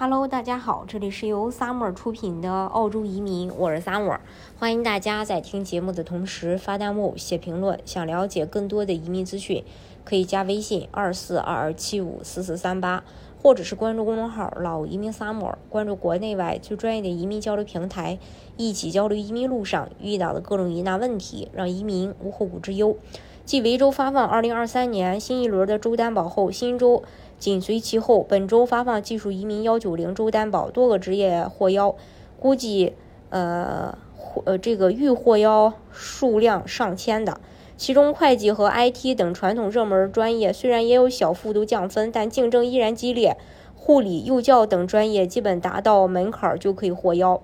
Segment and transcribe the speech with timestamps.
[0.00, 4.20] Hello，大家好，这里是由 Summer 出品的澳洲移民，我是 Summer，
[4.56, 7.80] 欢迎大家在听节目的同时发弹幕、写评论。
[7.84, 9.64] 想了解更多的移民资讯，
[10.04, 13.02] 可以加微信二四二二七五四四三八，
[13.42, 18.20] 或者是关注公众号“老移民 Summer”，关注国内外最专业的移民交流平台，
[18.56, 22.96] 一起交流移民路上遇到的各种疑难问题，让移民无后顾之忧。
[23.44, 27.02] 继维州发放二零二三年新一轮的州担保后，新州。
[27.38, 31.94] 紧随其后，本周发放技术移民幺九零周担保，多个职业获邀，
[32.38, 32.94] 估计
[33.30, 33.96] 呃
[34.44, 37.40] 呃这个预获邀数量上千的。
[37.76, 43.36] 其中会计和 IT 等传统热门专业虽然也有小幅度降分，但竞争依然激烈。
[43.76, 47.40] 护理、幼教等专业基本达到门槛就可以获邀。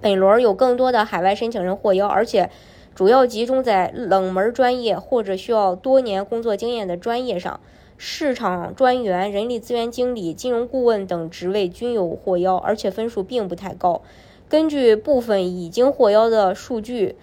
[0.00, 2.50] 本轮有更多的海外申请人获邀，而且
[2.94, 7.60] 主要集中在冷门专业或者需要多年工作经验的专业上。
[7.98, 14.02] 市场专员、人力资源经理、金融顾问等职位均有获邀，而且分数并不太高。
[14.48, 17.16] 根据部分已经获邀的数据，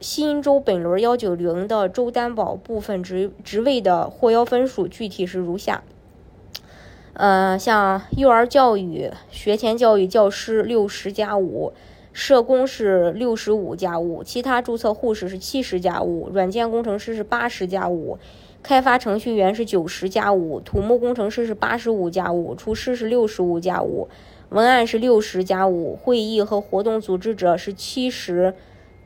[0.00, 5.82] 新州本轮幺九零的州担保部分职职位的获邀分数具体是如下：
[7.14, 11.72] 呃，像幼儿教育、学前教育教师六十加五，
[12.16, 18.18] 社工是六十五加五，其他注册护士是七十加五，软件工程师是八十加五。
[18.62, 24.08] 开发程序员是九十加五，土木工程师是八十五加五，厨师是六十五加五，
[24.48, 28.54] 文案是六十加五，会议和活动组织者是七十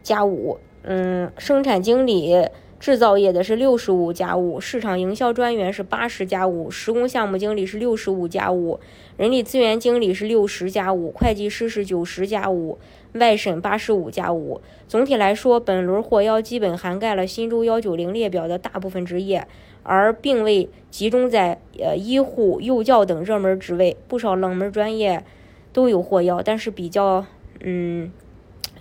[0.04, 2.46] 加五，嗯，生产经理、
[2.80, 8.80] 制造业的是六十五加五，市场营销专员是八十加五，施工项目经理是六十五加五，
[9.18, 12.78] 人力资源经理是六十加五，会计师是九十加五。
[13.14, 14.60] 外审八十五加五。
[14.86, 19.48] 总体来说，本轮获邀基本涵盖了新州幺九零列表的大部分职业，
[19.82, 23.96] 而并未集中在呃医护、幼教等热门职位。
[24.06, 25.24] 不少冷门专业
[25.72, 27.26] 都有获邀，但是比较
[27.64, 28.12] 嗯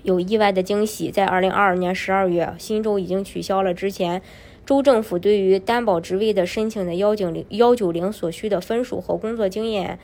[0.03, 4.22] 有意外的惊喜，在二零二二年十二月，新州已经取消了之前
[4.66, 10.00] 州政府对于担保职位的申请的幺九零幺九零所需的分数和工作经验。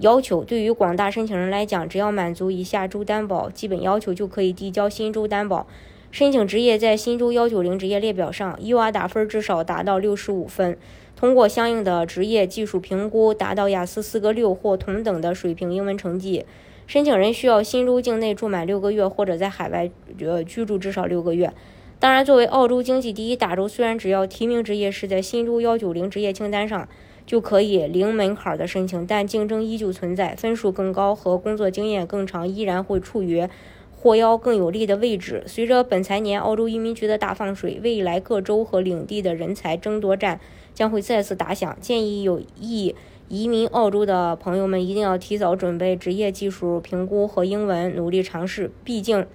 [0.00, 5.66] 要求对于广大申请人来讲，只要满足以下州担保基本要求，就可以递交新州担保
[6.12, 6.46] 申请。
[6.46, 10.78] 职业在新州幺九零职业列表上，U.R 打分至少达到六十五分，
[11.16, 16.44] 通过相应的职业技术评估，达到雅思四个六或同等的水平英文成绩。
[16.88, 19.88] 申请人需要新州境内住满六个月，或者在海外
[20.20, 21.52] 呃居住至少六个月。
[22.00, 26.88] 当然，作为澳洲经济第一大州，虽然只要提名职业是在新州幺九零职业清单上。
[27.26, 33.46] 就可以零门槛的申请，但竞争依旧存在，分数更高和工作经验更长依然会处于
[33.94, 35.44] 获邀更有利的位置。
[35.46, 40.40] 随着本财年澳洲移民局的大放水，未来各州和领地的人才争夺战
[40.72, 41.76] 将会再次打响。
[41.82, 42.94] 建议有意
[43.28, 48.70] 移民澳洲的朋友们一定要提早准备职业技术评估和英文，努力尝试。
[48.82, 49.26] 毕竟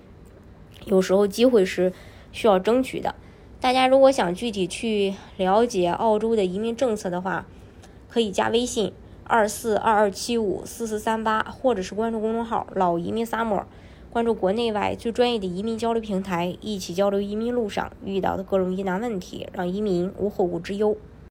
[0.85, 1.93] 有时候机会是
[2.31, 3.13] 需要争取的。
[3.61, 7.45] 大家如果想具体去了解澳洲的移民政策的话，
[8.09, 8.91] 可以加微信
[9.23, 13.65] 二四二二七五四四三八，或者是关注公众号“老移民 summer”，
[14.09, 20.97] 关注国内外最专业的移民交流平台，一起交流移民路上遇到的各种疑难问题，让移民无后顾之忧。